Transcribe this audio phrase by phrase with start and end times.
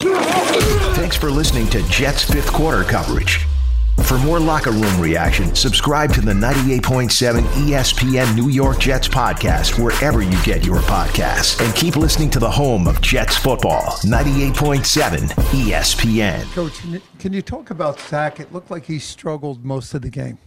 [0.00, 3.46] Thanks for listening to Jets fifth quarter coverage.
[4.04, 10.22] For more locker room reaction, subscribe to the 98.7 ESPN New York Jets podcast wherever
[10.22, 11.64] you get your podcasts.
[11.64, 16.50] And keep listening to the home of Jets football, 98.7 ESPN.
[16.54, 16.80] Coach,
[17.18, 18.40] can you talk about Zach?
[18.40, 20.38] It looked like he struggled most of the game.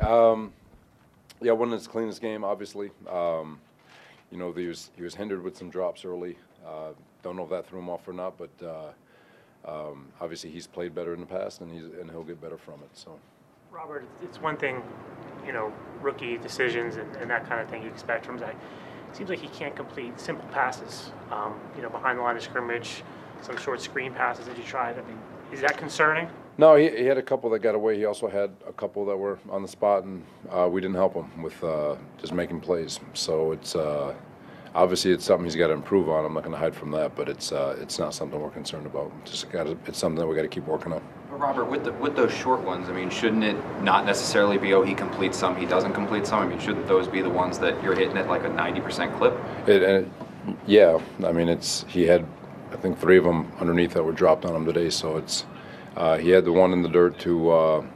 [0.00, 0.52] Um,
[1.42, 2.90] yeah, wasn't his cleanest game, obviously.
[3.08, 3.60] Um,
[4.30, 6.38] you know, he was, he was hindered with some drops early.
[6.64, 8.90] Uh, don't know if that threw him off or not, but uh,
[9.64, 12.74] um, obviously he's played better in the past, and he's and he'll get better from
[12.82, 12.90] it.
[12.94, 13.18] So,
[13.70, 14.82] Robert, it's one thing,
[15.46, 18.56] you know, rookie decisions and, and that kind of thing you expect from Zach.
[19.10, 22.42] It seems like he can't complete simple passes, um, you know, behind the line of
[22.42, 23.02] scrimmage,
[23.42, 24.98] some short screen passes that you tried.
[24.98, 25.18] I mean,
[25.52, 26.28] is that concerning?
[26.58, 27.96] No, he, he had a couple that got away.
[27.96, 31.14] He also had a couple that were on the spot, and uh, we didn't help
[31.14, 33.00] him with uh, just making plays.
[33.14, 33.74] So it's.
[33.74, 34.14] Uh,
[34.74, 36.24] obviously it's something he's got to improve on.
[36.24, 38.86] I'm not going to hide from that, but it's uh, it's not something we're concerned
[38.86, 39.12] about.
[39.24, 41.02] Just got it's something that we got to keep working on.
[41.30, 44.82] Robert, with the, with those short ones, I mean, shouldn't it not necessarily be oh
[44.82, 46.42] he completes some, he doesn't complete some?
[46.42, 49.34] I mean, shouldn't those be the ones that you're hitting at like a 90% clip?
[49.66, 52.26] It, and it, yeah, I mean it's he had
[52.72, 55.46] I think three of them underneath that were dropped on him today, so it's
[55.96, 57.86] uh, he had the one in the dirt to uh,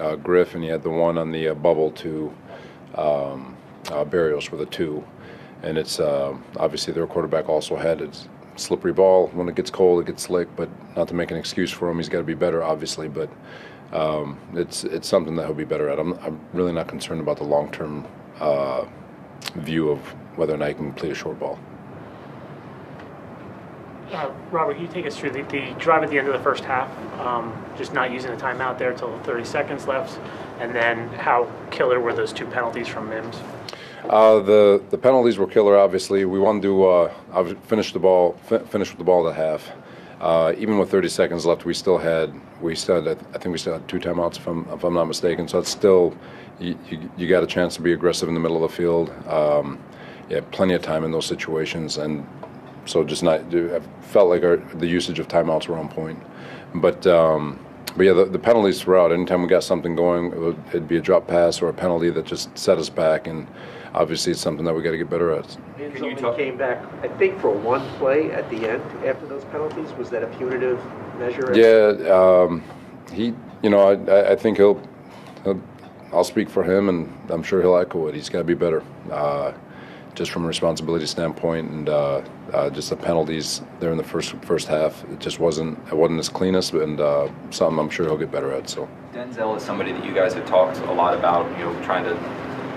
[0.00, 2.32] uh Griff, and he had the one on the uh, bubble to
[2.94, 3.56] um,
[3.88, 5.04] uh, Berrios with a two
[5.62, 9.28] and it's uh, obviously their quarterback also had its slippery ball.
[9.28, 10.54] When it gets cold, it gets slick.
[10.56, 13.08] But not to make an excuse for him, he's got to be better, obviously.
[13.08, 13.30] But
[13.92, 15.98] um, it's it's something that he'll be better at.
[15.98, 18.06] I'm, I'm really not concerned about the long term
[18.40, 18.84] uh,
[19.56, 19.98] view of
[20.36, 21.58] whether or not he can complete a short ball.
[24.12, 26.40] Uh, Robert, can you take us through the, the, drive at the end of the
[26.40, 30.20] first half, um, just not using the timeout there until 30 seconds left,
[30.60, 33.40] and then how killer were those two penalties from Mims?
[34.08, 35.76] Uh, the the penalties were killer.
[35.76, 38.32] Obviously, we wanted to uh, finish the ball,
[38.68, 39.70] finish with the ball at half.
[40.20, 43.58] Uh, even with 30 seconds left, we still had we still had, I think we
[43.58, 45.48] still had two timeouts if I'm if I'm not mistaken.
[45.48, 46.16] So it's still
[46.60, 49.10] you, you, you got a chance to be aggressive in the middle of the field.
[49.26, 49.82] Um,
[50.28, 52.26] yeah, plenty of time in those situations, and
[52.86, 53.40] so just not.
[53.54, 56.20] I felt like our, the usage of timeouts were on point,
[56.74, 57.06] but.
[57.06, 57.58] Um,
[57.96, 59.12] but yeah, the, the, penalties throughout.
[59.12, 62.10] Anytime we got something going, it would, it'd be a drop pass or a penalty
[62.10, 63.46] that just set us back, and
[63.94, 65.56] obviously it's something that we got to get better at.
[65.78, 69.26] And Can you talk- came back, I think, for one play at the end after
[69.26, 69.92] those penalties.
[69.92, 70.80] Was that a punitive
[71.18, 71.52] measure?
[71.54, 72.62] Yeah, um,
[73.12, 73.34] he.
[73.62, 74.82] You know, I, I think he'll,
[75.44, 75.60] he'll.
[76.12, 78.14] I'll speak for him, and I'm sure he'll echo it.
[78.14, 78.82] He's got to be better.
[79.10, 79.52] Uh,
[80.14, 84.34] just from a responsibility standpoint, and uh, uh, just the penalties there in the first
[84.42, 88.18] first half, it just wasn't it wasn't as cleanest, and uh, something I'm sure he'll
[88.18, 88.68] get better at.
[88.68, 92.04] So Denzel is somebody that you guys have talked a lot about, you know, trying
[92.04, 92.14] to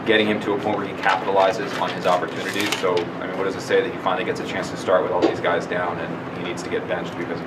[0.05, 2.73] getting him to a point where he capitalizes on his opportunities.
[2.79, 5.01] So, I mean, what does it say that he finally gets a chance to start
[5.01, 7.45] with all these guys down and he needs to get benched because of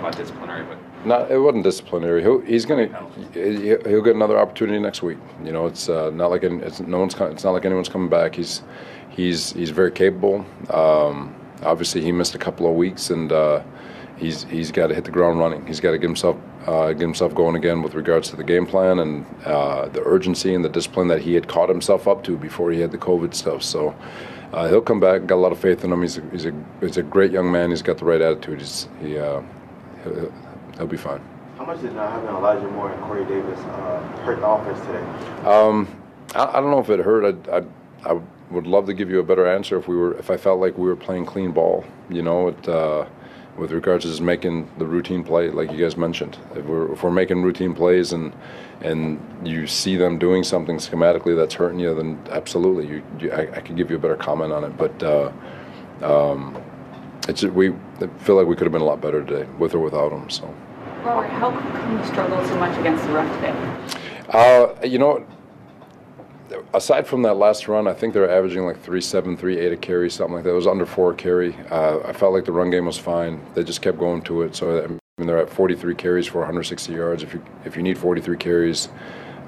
[0.00, 2.22] not disciplinary, but not it wasn't disciplinary.
[2.22, 2.86] He'll, he's gonna
[3.32, 5.18] he'll get another opportunity next week.
[5.44, 8.34] You know, it's uh, not like it's no one's it's not like anyone's coming back.
[8.34, 8.62] He's
[9.10, 10.44] he's he's very capable.
[10.70, 13.32] Um, obviously, he missed a couple of weeks and.
[13.32, 13.62] Uh,
[14.18, 15.64] he's he's got to hit the ground running.
[15.66, 16.36] He's got to get himself
[16.66, 20.54] uh, get himself going again with regards to the game plan and uh, the urgency
[20.54, 23.32] and the discipline that he had caught himself up to before he had the COVID
[23.32, 23.62] stuff.
[23.62, 23.94] So
[24.52, 25.26] uh, he'll come back.
[25.26, 26.02] Got a lot of faith in him.
[26.02, 27.70] He's a, he's a he's a great young man.
[27.70, 28.60] He's got the right attitude.
[28.60, 29.18] He's, he
[30.78, 31.20] uh, he'll, be fine.
[31.56, 35.48] How much did uh, having Elijah Moore and Corey Davis uh, hurt the offense today?
[35.48, 35.88] Um,
[36.34, 37.48] I, I, don't know if it hurt.
[37.48, 37.64] I, I,
[38.04, 40.60] I would love to give you a better answer if we were if I felt
[40.60, 41.84] like we were playing clean ball.
[42.08, 42.68] You know, it
[43.58, 46.38] with regards to just making the routine play, like you guys mentioned.
[46.54, 48.32] If we're, if we're making routine plays and
[48.80, 53.40] and you see them doing something schematically that's hurting you, then absolutely, you, you I,
[53.56, 54.76] I, could give you a better comment on it.
[54.76, 55.32] But uh,
[56.00, 56.62] um,
[57.28, 57.74] it's we
[58.20, 60.30] feel like we could have been a lot better today, with or without them.
[60.30, 60.54] So.
[61.02, 63.98] Robert, how come you struggled so much against the run today?
[64.30, 65.24] Uh, you know,
[66.74, 69.76] aside from that last run, I think they're averaging like three seven, three eight a
[69.76, 70.50] carry, something like that.
[70.50, 71.56] It was under four carry.
[71.70, 73.40] Uh, I felt like the run game was fine.
[73.54, 74.56] They just kept going to it.
[74.56, 77.22] So I mean, they're at 43 carries for 160 yards.
[77.22, 78.88] If you if you need 43 carries,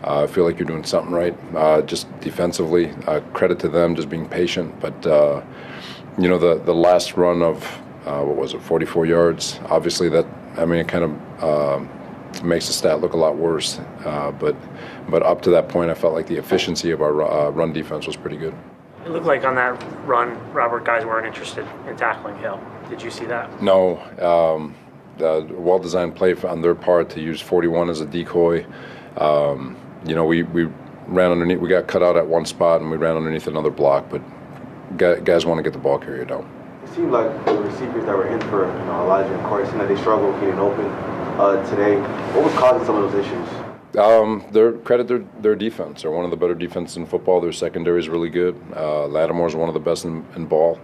[0.05, 1.37] uh, I feel like you're doing something right.
[1.55, 4.79] Uh, just defensively, uh, credit to them, just being patient.
[4.81, 5.43] But uh,
[6.17, 9.61] you know, the the last run of uh, what was it, 44 yards.
[9.67, 10.27] Obviously, that
[10.57, 13.79] I mean, it kind of uh, makes the stat look a lot worse.
[14.05, 14.57] Uh, but
[15.09, 18.07] but up to that point, I felt like the efficiency of our uh, run defense
[18.07, 18.55] was pretty good.
[19.05, 22.61] It looked like on that run, Robert guys weren't interested in tackling Hill.
[22.89, 23.63] Did you see that?
[23.63, 23.99] No.
[24.21, 24.75] Um,
[25.19, 28.65] well-designed play on their part to use 41 as a decoy.
[29.19, 29.77] Um,
[30.07, 30.65] you know, we, we
[31.07, 31.59] ran underneath.
[31.59, 34.09] We got cut out at one spot, and we ran underneath another block.
[34.11, 34.23] But
[34.97, 36.60] guys want to get the ball carrier down.
[36.83, 39.79] It seemed like the receivers that were in for you know, Elijah and Corey seemed
[39.79, 42.01] like they struggled getting open uh, today.
[42.35, 43.49] What was causing some of those issues?
[43.99, 46.03] Um, their credit their their defense.
[46.03, 47.41] They're one of the better defenses in football.
[47.41, 48.61] Their secondary is really good.
[48.75, 50.81] Uh, Lattimore's one of the best in, in ball.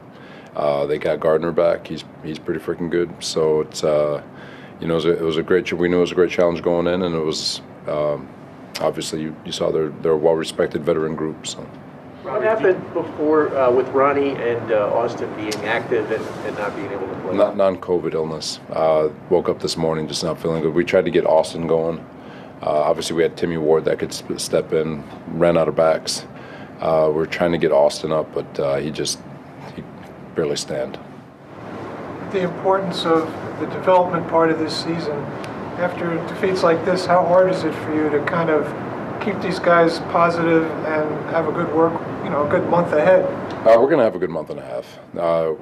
[0.55, 1.87] Uh, they got Gardner back.
[1.87, 3.11] He's he's pretty freaking good.
[3.21, 4.23] So it's uh,
[4.81, 5.73] you know it was, a, it was, a, great.
[5.73, 8.29] We knew it was a great challenge going in, and it was um,
[8.81, 11.47] obviously you, you saw they're they're well respected veteran group.
[11.47, 11.67] So.
[12.27, 16.91] What happened before uh, with Ronnie and uh, Austin being active and, and, not being
[16.91, 17.37] able to play?
[17.37, 18.59] Not non-COVID illness.
[18.69, 20.75] Uh, woke up this morning just not feeling good.
[20.75, 22.01] We tried to get Austin going.
[22.61, 25.05] Uh, obviously, we had Timmy Ward that could step in.
[25.39, 26.27] Ran out of backs.
[26.81, 29.21] Uh, we are trying to get Austin up, but uh, he just
[29.77, 29.85] he
[30.35, 30.99] barely stand.
[32.33, 35.17] The importance of the development part of this season.
[35.79, 38.67] After defeats like this, how hard is it for you to kind of
[39.27, 41.93] keep these guys positive and have a good work,
[42.23, 43.25] you know, a good month ahead?
[43.67, 44.99] Uh, we're going to have a good month and a half.
[45.19, 45.55] Uh,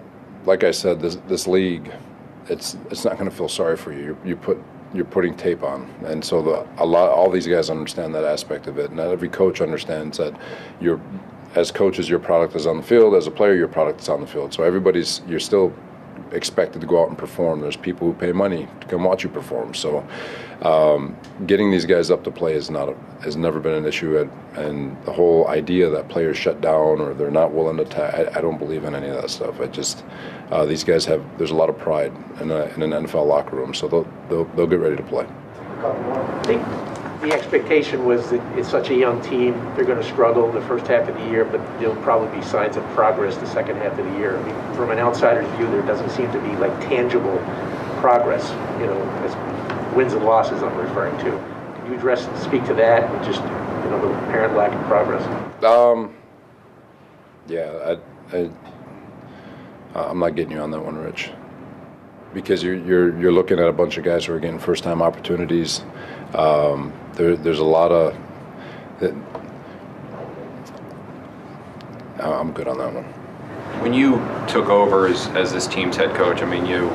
[0.44, 1.90] like I said, this this league,
[2.49, 4.00] it's it's not going to feel sorry for you.
[4.00, 4.19] you.
[4.25, 4.62] You put
[4.93, 8.66] you're putting tape on, and so the a lot all these guys understand that aspect
[8.66, 8.93] of it.
[8.93, 10.38] Not every coach understands that
[10.81, 11.00] you're
[11.55, 13.14] as coaches, your product is on the field.
[13.14, 14.52] As a player, your product is on the field.
[14.52, 15.72] So everybody's you're still
[16.35, 17.61] expected to go out and perform.
[17.61, 19.75] There's people who pay money to come watch you perform.
[19.75, 20.07] So,
[20.63, 21.17] um,
[21.47, 24.19] getting these guys up to play is not a, has never been an issue.
[24.19, 24.29] At,
[24.59, 28.59] and the whole idea that players shut down or they're not willing to, I, don't
[28.59, 29.61] believe in any of that stuff.
[29.61, 30.05] I just
[30.51, 33.57] uh, these guys have there's a lot of pride in, a, in an NFL locker
[33.57, 35.27] room, so they'll, they'll they'll get ready to play
[37.25, 40.87] the expectation was that it's such a young team, they're going to struggle the first
[40.87, 44.05] half of the year, but there'll probably be signs of progress the second half of
[44.05, 44.38] the year.
[44.38, 47.38] I mean, from an outsider's view, there doesn't seem to be like tangible
[48.00, 48.50] progress,
[48.81, 51.31] you know, as wins and losses I'm referring to.
[51.31, 55.25] Can you address, speak to that, and just, you know, the apparent lack of progress?
[55.65, 56.15] Um,
[57.47, 57.97] yeah,
[58.32, 58.50] I, I,
[59.94, 61.31] I'm not getting you on that one, Rich
[62.35, 65.01] because you're, you're, you're looking at a bunch of guys who are getting first time
[65.01, 65.83] opportunities.
[66.35, 68.17] Um, there, there's a lot of.
[69.01, 69.15] It,
[72.19, 73.05] I'm good on that one.
[73.81, 74.17] When you
[74.49, 76.91] took over as, as this team's head coach, I mean, you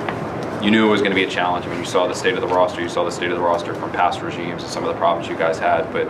[0.61, 1.65] you knew it was going to be a challenge.
[1.65, 3.43] I mean, you saw the state of the roster, you saw the state of the
[3.43, 5.91] roster from past regimes and some of the problems you guys had.
[5.93, 6.09] But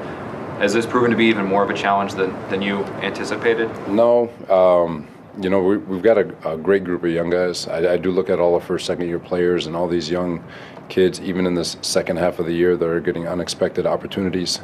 [0.58, 3.70] has this proven to be even more of a challenge than, than you anticipated?
[3.88, 4.30] No.
[4.50, 5.08] Um,
[5.42, 7.68] you know, we, have got a, a, great group of young guys.
[7.68, 10.44] I, I, do look at all the first, second year players and all these young
[10.90, 14.60] kids, even in this second half of the year, that are getting unexpected opportunities.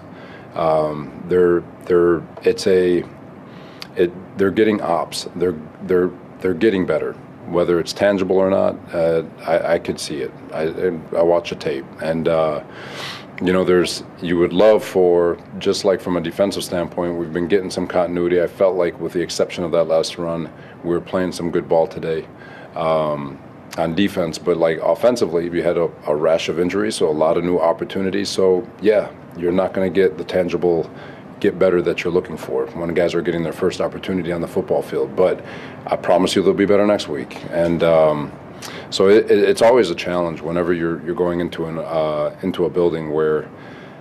[0.54, 3.04] Um, they're they're it's a
[3.96, 5.28] it they're getting ops.
[5.36, 7.14] They're they're they're getting better,
[7.48, 8.76] whether it's tangible or not.
[8.94, 10.32] Uh, I, I could see it.
[10.54, 10.64] I
[11.16, 12.28] I watch a tape and.
[12.28, 12.64] Uh,
[13.42, 17.48] you know, there's you would love for just like from a defensive standpoint, we've been
[17.48, 18.42] getting some continuity.
[18.42, 20.52] I felt like, with the exception of that last run,
[20.84, 22.26] we were playing some good ball today
[22.76, 23.38] um,
[23.78, 24.38] on defense.
[24.38, 27.60] But like offensively, we had a, a, rash of injuries, so a lot of new
[27.60, 28.30] opportunities.
[28.30, 30.90] So yeah, you're not going to get the tangible
[31.42, 34.48] get better that you're looking for when guys are getting their first opportunity on the
[34.48, 35.14] football field.
[35.16, 35.44] But
[35.86, 37.44] I promise you, they'll be better next week.
[37.50, 38.32] And um,
[38.90, 42.66] so it, it, it's always a challenge whenever you're you're going into an uh, into
[42.66, 43.50] a building where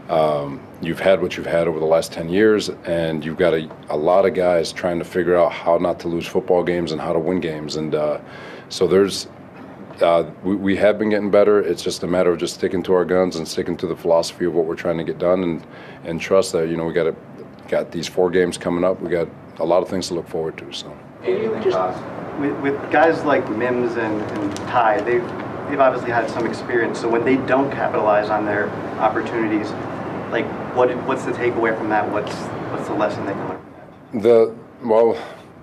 [0.08, 3.70] um, you've had what you've had over the last 10 years, and you've got a,
[3.88, 7.00] a lot of guys trying to figure out how not to lose football games and
[7.00, 7.76] how to win games.
[7.76, 8.20] And uh,
[8.68, 9.28] so there's
[10.00, 11.60] uh, we, we, have been getting better.
[11.60, 14.44] It's just a matter of just sticking to our guns and sticking to the philosophy
[14.44, 15.66] of what we're trying to get done, and
[16.04, 17.14] and trust that you know we got a,
[17.68, 19.00] got these four games coming up.
[19.00, 19.28] We got
[19.58, 20.72] a lot of things to look forward to.
[20.72, 20.98] So.
[21.24, 22.02] Just,
[22.38, 25.22] with, with guys like Mims and, and Ty, they've,
[25.68, 27.00] they've obviously had some experience.
[27.00, 29.70] So when they don't capitalize on their opportunities,
[30.30, 32.10] like what what's the takeaway from that?
[32.10, 32.34] What's
[32.72, 34.20] what's the lesson they can learn?
[34.20, 35.16] The well,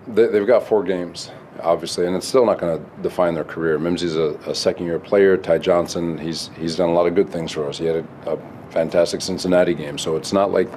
[0.07, 1.29] they, have got four games,
[1.61, 3.77] obviously, and it's still not going to define their career.
[3.77, 5.37] Mimsy's a, a second-year player.
[5.37, 7.77] Ty Johnson, he's he's done a lot of good things for us.
[7.77, 8.39] He had a, a
[8.71, 10.69] fantastic Cincinnati game, so it's not like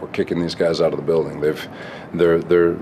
[0.00, 1.40] we're kicking these guys out of the building.
[1.40, 1.68] They've
[2.14, 2.76] they're they're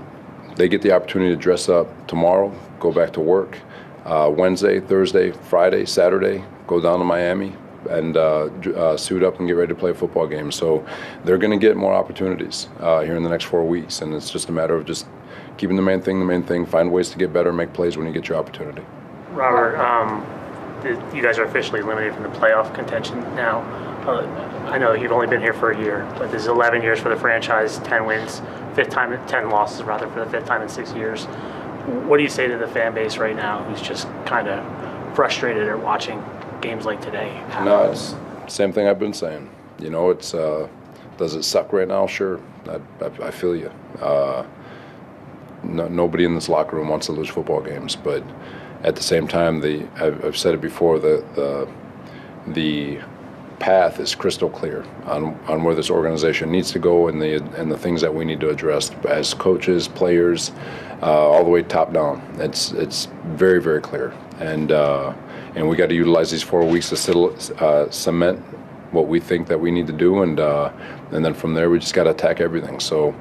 [0.55, 3.57] they get the opportunity to dress up tomorrow, go back to work.
[4.05, 7.53] Uh, Wednesday, Thursday, Friday, Saturday, go down to Miami
[7.89, 8.45] and uh,
[8.75, 10.51] uh, suit up and get ready to play a football game.
[10.51, 10.85] So
[11.23, 14.29] they're going to get more opportunities uh, here in the next four weeks, and it's
[14.29, 15.05] just a matter of just
[15.57, 16.65] keeping the main thing the main thing.
[16.65, 18.83] Find ways to get better, make plays when you get your opportunity.
[19.31, 20.25] Robert, um,
[21.15, 23.61] you guys are officially eliminated from the playoff contention now.
[24.05, 24.25] Uh,
[24.69, 27.09] I know you've only been here for a year, but this is 11 years for
[27.09, 28.41] the franchise, 10 wins,
[28.75, 31.25] fifth time, 10 losses rather for the fifth time in six years.
[32.05, 35.67] What do you say to the fan base right now, who's just kind of frustrated
[35.67, 36.23] at watching
[36.61, 37.43] games like today?
[37.63, 38.15] No, it's
[38.47, 39.49] same thing I've been saying.
[39.79, 40.67] You know, it's uh,
[41.17, 42.07] does it suck right now?
[42.07, 43.71] Sure, I, I, I feel you.
[43.99, 44.45] Uh,
[45.63, 48.23] no, nobody in this locker room wants to lose football games, but
[48.83, 50.99] at the same time, the I've, I've said it before.
[50.99, 51.69] The the
[52.51, 52.99] the
[53.63, 57.71] path is crystal clear on, on where this organization needs to go and the and
[57.71, 60.51] the things that we need to address as coaches, players,
[61.01, 62.21] uh, all the way top down.
[62.39, 65.13] It's it's very very clear, and uh,
[65.55, 68.37] and we got to utilize these four weeks to settle, uh, cement
[68.91, 70.69] what we think that we need to do, and uh,
[71.13, 72.81] and then from there we just got to attack everything.
[72.81, 73.15] So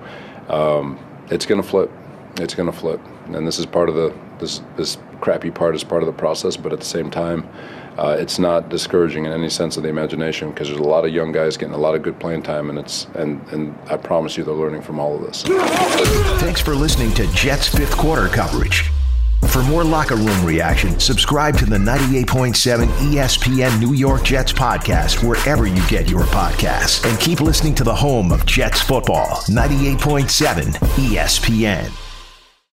[0.48, 0.98] um,
[1.30, 1.88] it's going to flip.
[2.36, 5.84] It's going to flip, and this is part of the this this crappy part is
[5.84, 7.48] part of the process, but at the same time,
[7.98, 11.12] uh, it's not discouraging in any sense of the imagination because there's a lot of
[11.12, 14.36] young guys getting a lot of good playing time, and it's and and I promise
[14.36, 15.42] you they're learning from all of this.
[16.40, 18.90] Thanks for listening to Jets fifth quarter coverage.
[19.48, 25.66] For more locker room reaction, subscribe to the 98.7 ESPN New York Jets podcast wherever
[25.66, 27.04] you get your podcasts.
[27.06, 32.01] And keep listening to the home of Jets football, 98.7 ESPN.